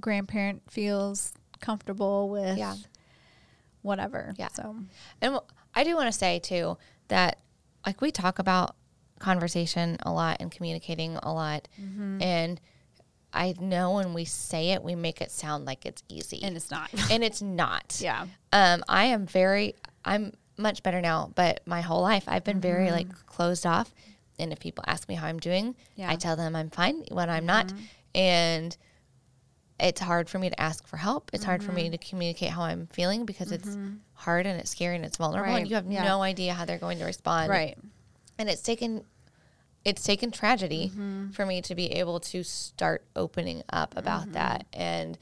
[0.00, 2.74] grandparent feels comfortable with Yeah.
[3.82, 4.48] whatever Yeah.
[4.48, 4.76] so
[5.20, 5.38] And
[5.74, 7.38] I do want to say too that
[7.86, 8.76] like we talk about
[9.18, 12.22] conversation a lot and communicating a lot, Mm-hmm.
[12.22, 12.60] and
[13.32, 16.70] I know when we say it, we make it sound like it's easy, and it's
[16.70, 17.98] not and it's not.
[18.02, 22.60] yeah Um, I am very, I'm much better now, but my whole life I've been
[22.60, 23.92] very like closed off.
[24.38, 26.10] And if people ask me how I'm doing, Yeah.
[26.10, 27.72] I tell them I'm fine when I'm not.
[28.14, 28.76] And
[29.80, 31.30] it's hard for me to ask for help.
[31.32, 33.76] It's hard for me to communicate how I'm feeling because it's
[34.12, 35.60] hard and it's scary and it's vulnerable Right.
[35.62, 36.04] and you have Yeah.
[36.04, 37.50] no idea how they're going to respond.
[37.50, 37.76] right
[38.38, 39.04] And it's taken
[39.84, 41.30] it's taken tragedy Mm-hmm.
[41.32, 44.32] for me to be able to start opening up about Mm-hmm.
[44.32, 45.18] that and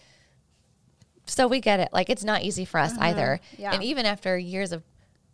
[1.26, 1.88] so we get it.
[1.92, 3.40] Like it's not easy for us either.
[3.42, 3.62] Mm-hmm.
[3.62, 3.68] Yeah.
[3.68, 3.74] Mm-hmm.
[3.74, 4.82] And even after years of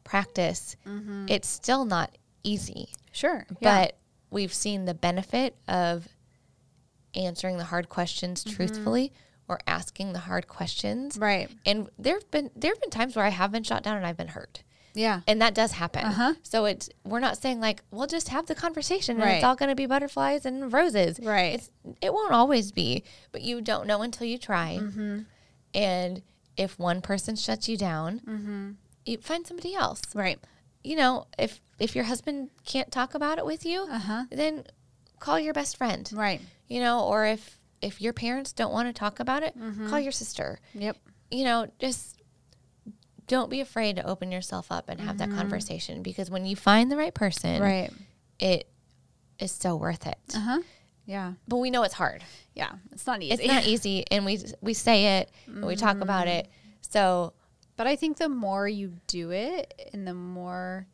[0.05, 0.77] practice,
[1.29, 2.91] it's still not easy.
[3.19, 3.85] Sure yeah.
[3.87, 3.99] But
[4.31, 6.07] we've seen the benefit of
[7.15, 8.57] answering the hard questions Mm-hmm.
[8.57, 9.13] truthfully
[9.49, 11.17] or asking the hard questions.
[11.19, 14.17] right And there've been there've been times where I have been shot down and I've
[14.17, 14.63] been hurt.
[14.95, 16.05] yeah And that does happen.
[16.05, 16.35] Uh-huh.
[16.43, 19.35] So it's we're not saying like we'll just have the conversation and Right.
[19.37, 21.19] it's all going to be butterflies and roses.
[21.23, 21.55] Right.
[21.55, 21.71] It's
[22.03, 23.03] it won't always be,
[23.33, 24.79] but you don't know until you try.
[24.81, 25.21] Mm-hmm.
[25.75, 26.23] And
[26.57, 28.77] if one person shuts you down,
[29.07, 30.03] you find somebody else.
[30.15, 30.39] right
[30.85, 34.25] You know, if if your husband can't talk about it with you, Uh-huh.
[34.31, 34.65] then
[35.21, 36.09] call your best friend.
[36.15, 39.89] right You know, or if if your parents don't want to talk about it, Mm-hmm.
[39.89, 40.97] call your sister yep
[41.31, 42.17] you know, just
[43.27, 46.91] don't be afraid to open yourself up and have that conversation because when you find
[46.91, 47.63] the right person, Mm-hmm.
[47.63, 47.91] right
[48.39, 48.69] it
[49.39, 50.17] is so worth it.
[50.35, 50.61] uh-huh
[51.05, 52.23] yeah But we know it's hard.
[52.55, 56.01] yeah it's not easy It's not easy, and we we say it and we talk
[56.01, 56.47] about Mm-hmm.
[56.47, 56.49] it.
[56.81, 57.35] So
[57.79, 60.87] But I think the more you do it and the more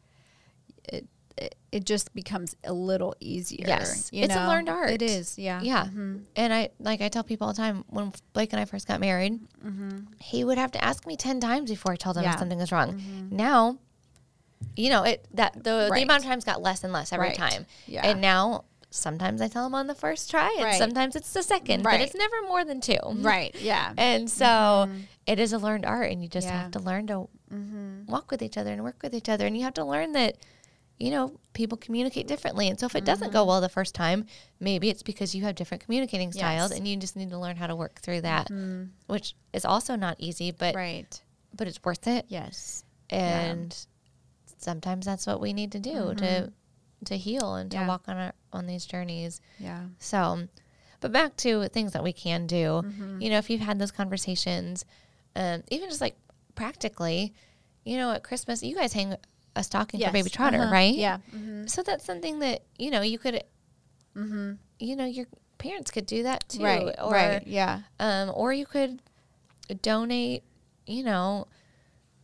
[0.84, 3.64] it it, it just becomes a little easier.
[3.66, 4.08] Yes.
[4.12, 4.90] you It's a learned art.
[4.90, 5.36] It is.
[5.36, 5.60] Yeah.
[5.62, 5.86] Yeah.
[5.86, 6.18] Mm-hmm.
[6.36, 9.00] And I like I tell people all the time when Blake and I first got
[9.00, 9.40] married,
[10.20, 12.34] he would have to ask me ten times before I told him Yeah.
[12.34, 13.28] if something was wrong.
[13.32, 13.78] Now,
[14.76, 15.98] you know it that the Right.
[15.98, 17.36] the amount of times got less and less every Right.
[17.36, 17.66] time.
[17.88, 18.06] Yeah.
[18.06, 20.78] And now sometimes I tell them on the first try, and Right.
[20.78, 21.98] sometimes it's the second, right.
[21.98, 22.98] but it's never more than two.
[23.16, 23.54] Right.
[23.60, 23.92] Yeah.
[23.96, 25.00] And so mm-hmm.
[25.26, 26.62] it is a learned art, and you just Yeah.
[26.62, 28.06] have to learn to mm-hmm.
[28.06, 29.46] walk with each other and work with each other.
[29.46, 30.36] And you have to learn that,
[30.98, 32.68] you know, people communicate differently.
[32.68, 33.48] And so if it doesn't go mm-hmm.
[33.48, 34.26] well the first time,
[34.60, 36.78] maybe it's because you have different communicating styles Yes.
[36.78, 38.48] and you just need to learn how to work through that,
[39.06, 41.20] which is also not easy, but right.
[41.52, 42.26] but it's worth it.
[42.28, 42.84] Yes.
[43.10, 43.76] And
[44.58, 46.52] sometimes that's what we need to do to
[47.06, 47.86] to heal and to Yeah.
[47.88, 49.40] walk on our, on these journeys.
[49.58, 49.84] Yeah.
[49.98, 50.48] So,
[51.00, 52.82] but back to things that we can do.
[52.84, 53.20] Mm-hmm.
[53.20, 54.84] You know, if you've had those conversations,
[55.36, 56.16] um, even just like
[56.54, 57.34] practically,
[57.84, 59.14] you know, at Christmas, you guys hang
[59.56, 60.72] a stocking for baby trotter, Uh-huh.
[60.72, 60.94] right?
[60.94, 61.18] Yeah.
[61.34, 61.66] Mm-hmm.
[61.66, 63.42] So that's something that you know you could,
[64.14, 65.26] you know, your
[65.58, 66.94] parents could do that too, Right.
[67.00, 67.46] or right.
[67.46, 67.80] Yeah.
[68.00, 69.00] um, or you could
[69.82, 70.42] donate,
[70.86, 71.46] you know,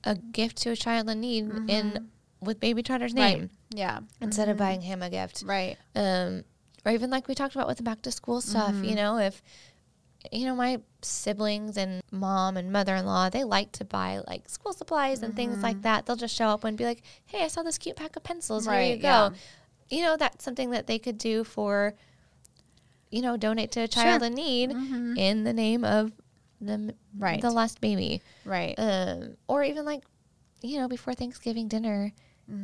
[0.04, 2.08] a gift to a child in need in
[2.40, 3.42] with baby trotter's name Mm-hmm.
[3.42, 3.50] Right.
[3.72, 4.00] Yeah.
[4.20, 5.76] instead of buying him a gift Right.
[5.94, 6.44] um,
[6.84, 8.84] or even like we talked about with the back to school stuff, Mm-hmm.
[8.84, 9.42] you know, if
[10.32, 15.22] you know my siblings and mom and mother-in-law they like to buy like school supplies
[15.22, 15.62] and things Mm-hmm.
[15.62, 18.16] like that they'll just show up and be like hey i saw this cute pack
[18.16, 19.30] of pencils here Right, you go yeah.
[19.88, 21.94] you know that's something that they could do for
[23.10, 24.26] you know donate to a child Sure.
[24.26, 24.70] in need
[25.18, 26.12] in the name of
[26.60, 26.90] the Mm-hmm.
[27.18, 27.40] Right.
[27.40, 28.74] the lost baby Right.
[28.76, 30.02] um, or even like
[30.60, 32.12] you know before thanksgiving dinner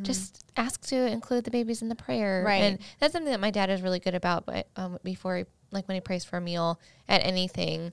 [0.03, 2.47] just ask to include the babies in the prayer Mm-hmm.
[2.47, 2.63] Right.
[2.63, 5.87] and that's something that my dad is really good about but um, before he, like
[5.87, 7.93] when he prays for a meal at anything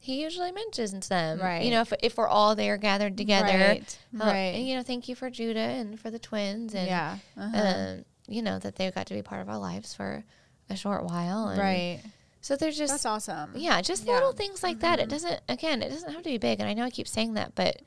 [0.00, 1.62] he usually mentions them Right.
[1.64, 3.98] you know if, if we're all there gathered together Right.
[4.18, 4.54] uh, Right.
[4.54, 7.18] and, you know thank you for judah and for the twins and yeah.
[7.38, 7.58] Uh-huh.
[7.98, 10.24] um, you know that they got to be part of our lives for
[10.70, 12.00] a short while and right.
[12.40, 13.50] so there's just That's awesome.
[13.54, 14.12] yeah just Yeah.
[14.12, 14.14] Mm-hmm.
[14.14, 16.72] little things like that it doesn't again it doesn't have to be big and i
[16.72, 17.82] know i keep saying that but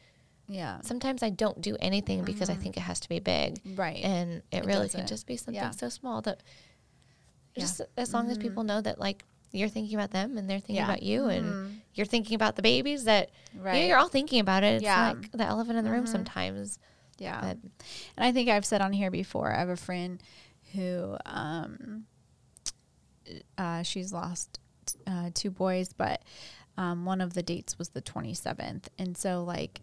[0.47, 0.79] Yeah.
[0.81, 3.59] sometimes I don't do anything because I think it has to be big.
[3.75, 4.03] Right.
[4.03, 5.07] And it, It really can doesn't.
[5.07, 5.71] just be something Yeah.
[5.71, 6.41] so small that
[7.55, 7.63] Yeah.
[7.63, 10.75] just as long as people know that like you're thinking about them and they're thinking
[10.77, 10.85] Yeah.
[10.85, 13.87] about you and you're thinking about the babies that you know, Right.
[13.87, 14.75] you're all thinking about it.
[14.75, 15.13] It's Yeah.
[15.13, 16.79] like the elephant in the room sometimes.
[17.17, 17.41] Yeah.
[17.41, 17.57] But
[18.15, 20.21] And I think I've said on here before, I have a friend
[20.73, 22.05] who um,
[23.57, 24.59] uh, she's lost
[25.05, 26.21] uh, two boys, but
[26.77, 28.87] um, one of the dates was the 27th.
[28.99, 29.81] And so, like,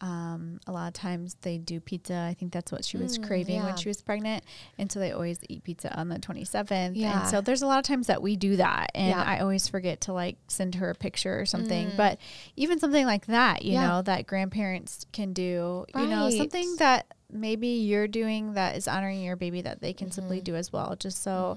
[0.00, 2.14] um, a lot of times they do pizza.
[2.28, 3.64] I think that's what she was Mm, craving yeah.
[3.64, 4.44] when she was pregnant.
[4.78, 6.92] And so they always eat pizza on the 27th.
[6.94, 7.20] Yeah.
[7.22, 8.90] And so there's a lot of times that we do that.
[8.94, 9.22] And Yeah.
[9.22, 11.92] I always forget to like send her a picture or something.
[11.96, 12.18] But
[12.56, 13.74] even something like that, you Mm.
[13.74, 13.86] Yeah.
[13.88, 19.22] know, that grandparents can do, you know, something that maybe you're doing that is honoring
[19.22, 20.14] your baby that they can Mm-hmm.
[20.14, 20.94] simply do as well.
[20.98, 21.56] Just so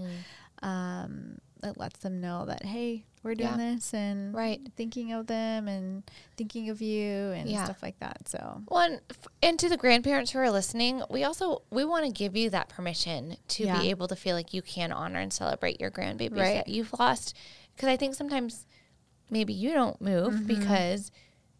[0.63, 3.73] um, it lets them know that, hey, we're doing Yeah.
[3.75, 4.61] this and Right.
[4.77, 6.03] thinking of them and
[6.37, 7.65] thinking of you and Yeah.
[7.65, 8.27] stuff like that.
[8.29, 9.01] So, one
[9.43, 12.69] and to the grandparents who are listening, we also we want to give you that
[12.69, 13.79] permission to Yeah.
[13.81, 16.55] be able to feel like you can honor and celebrate your grandbabies Right.
[16.65, 17.35] that you've lost.
[17.75, 18.65] Because I think sometimes
[19.29, 21.11] maybe you don't move because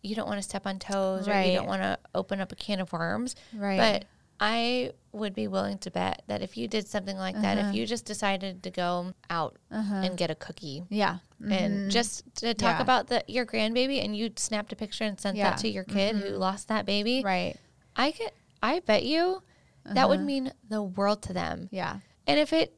[0.02, 1.56] you don't want to step on toes or you Mm-hmm.
[1.56, 3.36] Don't want to open up a can of worms.
[3.54, 3.78] Right.
[3.78, 4.06] But
[4.40, 7.70] I would be willing to bet that if you did something like that, Uh-huh.
[7.70, 11.18] if you just decided to go out and get a cookie yeah.
[11.48, 12.82] And just to talk Yeah.
[12.82, 15.52] about the, your grandbaby and you snapped a picture and sent Yeah.
[15.52, 17.56] that to your kid who lost that baby, Right.
[17.96, 19.42] I could I bet you
[19.86, 20.26] that would Uh-huh.
[20.26, 21.70] mean the world to them.
[21.72, 22.00] Yeah.
[22.28, 22.76] And if it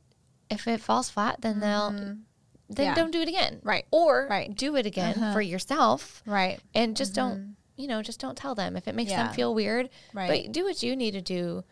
[0.50, 2.26] if it falls flat, then they'll then
[2.70, 2.82] Mm-hmm.
[2.84, 2.94] Yeah.
[2.96, 3.60] don't do it again.
[3.64, 3.86] Right.
[3.92, 4.56] Or Right.
[4.56, 5.34] do it again Uh-huh.
[5.34, 6.60] for yourself Right.
[6.76, 9.90] and just don't you know, just don't tell them if it makes them feel weird.
[10.14, 10.44] Right.
[10.46, 11.64] But do what you need to do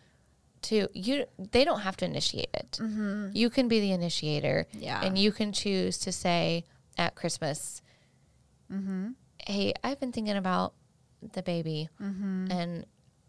[0.63, 2.79] to you they don't have to initiate it.
[3.33, 4.65] You can be the initiator.
[4.73, 4.83] Mm-hmm.
[4.83, 5.01] Yeah.
[5.03, 6.65] And you can choose to say
[6.99, 7.81] at Christmas,
[8.71, 9.09] Mm-hmm.
[9.47, 10.73] Hey, I've been thinking about
[11.33, 12.51] the baby Mm-hmm.
[12.51, 12.85] and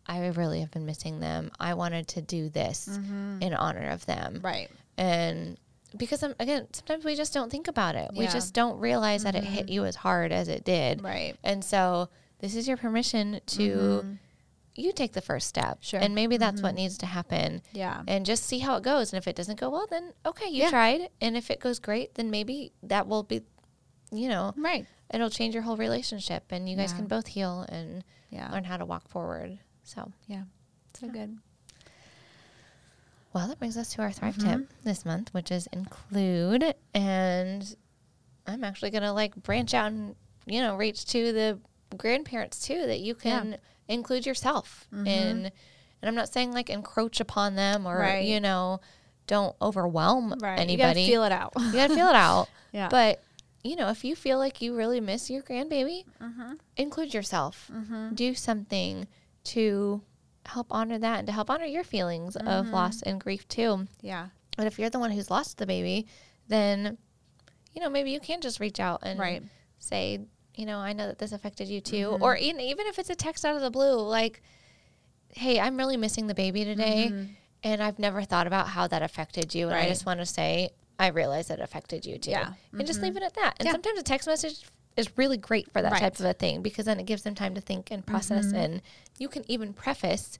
[0.07, 1.51] I really have been missing them.
[1.61, 4.35] I wanted to do this in honor of them.
[4.35, 4.45] Mm-hmm.
[4.47, 4.71] Right.
[4.99, 5.59] And
[5.97, 8.11] because um, again, sometimes we just don't think about it.
[8.15, 11.03] We just don't realize that it hit you as hard as it did.
[11.03, 11.37] Right.
[11.45, 12.09] And so
[12.41, 14.17] this is your permission to
[14.77, 15.65] you take the first step.
[15.77, 15.83] Mm-hmm.
[15.83, 16.01] Sure.
[16.01, 17.63] And maybe that's what needs to happen.
[17.73, 18.03] Yeah.
[18.09, 19.13] And just see how it goes.
[19.13, 20.71] And if it doesn't go well, then okay, you Yeah.
[20.71, 21.09] tried.
[21.21, 23.43] And if it goes great, then maybe that will be,
[24.13, 24.87] you know, Right.
[25.13, 26.97] it'll change your whole relationship and you guys Yeah.
[26.99, 28.51] can both heal and Yeah.
[28.51, 29.59] learn how to walk forward.
[29.85, 30.45] So, Yeah.
[30.95, 31.39] So good.
[33.33, 34.51] well, that brings us to our Thrive Mm-hmm.
[34.61, 36.75] tip this month, which is include.
[36.95, 37.77] And
[38.47, 41.61] I'm actually to like branch out and, you know, reach to the
[41.97, 45.07] grandparents too, that you can include yourself Mm-hmm.
[45.07, 45.53] in
[46.03, 48.25] And I'm not saying like encroach upon them or, Right.
[48.25, 48.81] you know,
[49.27, 50.57] don't overwhelm Right.
[50.57, 51.07] You anybody.
[51.07, 51.53] feel it out.
[51.59, 52.49] You gotta feel it out.
[52.73, 52.89] Yeah.
[52.89, 53.21] But,
[53.63, 56.53] you know, if you feel like you really miss your grandbaby, Mm-hmm.
[56.77, 57.71] include yourself.
[58.15, 59.07] Do something
[59.45, 60.03] to
[60.47, 62.75] help honor that and to help honor your feelings of Mm-hmm.
[62.75, 63.87] loss and grief too.
[64.01, 64.29] yeah.
[64.57, 66.07] But if you're the one who's lost the baby,
[66.49, 66.99] then,
[67.75, 69.43] you know, maybe you can just reach out and Right.
[69.79, 70.21] say,
[70.57, 72.19] you know, I know that this affected you too.
[72.21, 74.43] Or even, even if it's a text out of the blue, like,
[75.35, 77.29] hey, I'm really missing the baby today.
[77.63, 79.69] And I've never thought about how that affected you.
[79.69, 82.31] And I just want to say, I realize it affected you too.
[82.31, 82.53] Yeah.
[82.73, 83.55] And just leave it at that.
[83.59, 83.73] And Yeah.
[83.73, 84.65] sometimes a text message
[84.97, 86.01] is really great for that Right.
[86.01, 88.47] type of a thing because then it gives them time to think and process.
[88.47, 88.57] Mm-hmm.
[88.57, 88.83] And
[89.19, 90.39] you can even preface,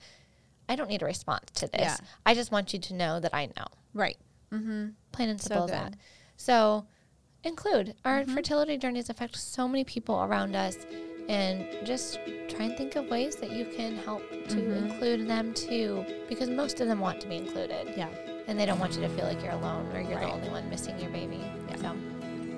[0.69, 1.81] I don't need a response to this.
[1.81, 1.97] Yeah.
[2.27, 4.19] I just want you to know that I know Right.
[4.51, 5.95] plain and So simple as that.
[6.37, 6.87] So
[7.43, 8.35] include our Mm-hmm.
[8.35, 10.77] fertility journeys affect so many people around us
[11.29, 12.19] and just
[12.49, 14.85] try and think of ways that you can help to Mm-hmm.
[14.91, 18.09] include them too because most of them want to be included Yeah.
[18.51, 20.27] And they don't want you to feel like you're alone or you're Right.
[20.27, 21.41] the only one missing your baby.
[21.81, 21.95] So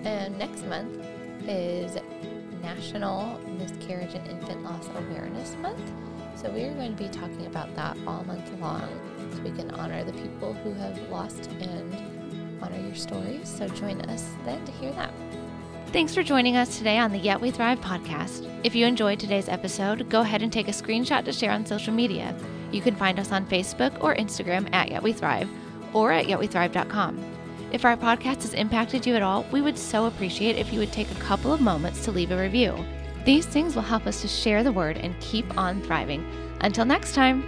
[0.05, 0.99] and next month
[1.47, 1.97] is
[2.63, 5.81] National Miscarriage and Infant Loss Awareness Month.
[6.35, 8.89] So we are going to be talking about that all month long
[9.33, 11.95] so we can honor the people who have lost and
[12.63, 13.49] honor your stories.
[13.49, 15.13] So join us then to hear that.
[15.89, 18.49] Thanks for joining us today on the Yet We Thrive podcast.
[18.65, 21.93] If you enjoyed today's episode, go ahead and take a screenshot to share on social
[21.93, 22.35] media.
[22.73, 25.51] You can find us on Facebook or Instagram at Yet We Thrive
[25.93, 27.21] or at yetwethrive.com.
[27.73, 30.93] If our podcast has impacted you at all, we would so appreciate if you would
[30.93, 32.77] take a couple of moments to leave a review.
[33.25, 36.25] These things will help us to share the word and keep on thriving.
[36.61, 37.45] Until next time.